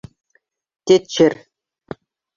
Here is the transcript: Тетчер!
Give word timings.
Тетчер! 0.85 1.33